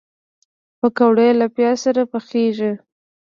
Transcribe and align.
پکورې 0.79 1.29
له 1.39 1.47
پیاز 1.55 1.77
سره 1.85 2.01
پخېږي 2.11 2.71